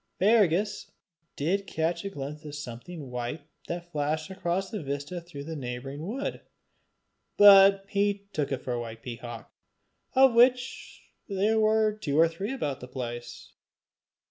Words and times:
Fergus 0.17 0.89
did 1.35 1.67
catch 1.67 2.03
a 2.03 2.09
glimpse 2.09 2.43
of 2.43 2.55
something 2.55 3.11
white 3.11 3.43
that 3.67 3.91
flashed 3.91 4.31
across 4.31 4.73
a 4.73 4.81
vista 4.81 5.21
through 5.21 5.43
the 5.43 5.55
neighbouring 5.55 6.01
wood, 6.07 6.41
but 7.37 7.85
he 7.87 8.25
took 8.33 8.51
it 8.51 8.63
for 8.63 8.73
a 8.73 8.79
white 8.81 9.03
peacock, 9.03 9.53
of 10.15 10.33
which 10.33 11.03
there 11.29 11.59
were 11.59 11.93
two 11.93 12.17
or 12.19 12.27
three 12.27 12.51
about 12.51 12.79
the 12.79 12.87
place. 12.87 13.51